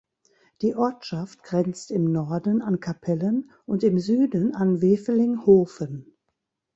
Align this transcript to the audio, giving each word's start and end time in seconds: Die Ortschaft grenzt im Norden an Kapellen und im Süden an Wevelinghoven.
Die 0.63 0.73
Ortschaft 0.73 1.43
grenzt 1.43 1.91
im 1.91 2.11
Norden 2.11 2.63
an 2.63 2.79
Kapellen 2.79 3.51
und 3.67 3.83
im 3.83 3.99
Süden 3.99 4.55
an 4.55 4.81
Wevelinghoven. 4.81 6.17